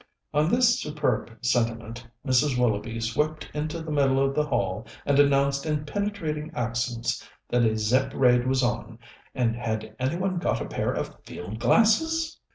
On 0.33 0.49
this 0.49 0.81
superb 0.81 1.29
sentiment 1.43 2.07
Mrs. 2.25 2.57
Willoughby 2.57 2.99
swept 2.99 3.47
into 3.53 3.81
the 3.83 3.91
middle 3.91 4.19
of 4.19 4.33
the 4.33 4.47
hall 4.47 4.87
and 5.05 5.19
announced 5.19 5.63
in 5.67 5.85
penetrating 5.85 6.49
accents 6.55 7.23
that 7.49 7.61
a 7.65 7.77
Zepp 7.77 8.11
raid 8.15 8.47
was 8.47 8.63
on, 8.63 8.97
and 9.35 9.55
had 9.55 9.95
any 9.99 10.15
one 10.15 10.39
got 10.39 10.59
a 10.59 10.65
pair 10.65 10.91
of 10.91 11.15
field 11.23 11.59
glasses? 11.59 12.39